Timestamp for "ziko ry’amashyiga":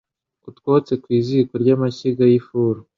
1.27-2.23